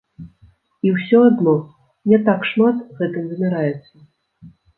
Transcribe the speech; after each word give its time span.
І 0.87 0.93
ўсё 0.95 1.19
адно, 1.27 1.53
не 2.13 2.19
так 2.31 2.49
шмат 2.53 2.81
гэтым 3.03 3.29
вымяраецца. 3.29 3.93